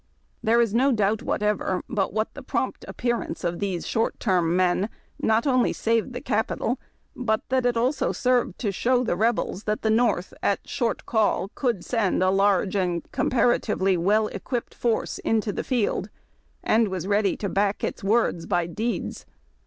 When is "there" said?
0.41-0.59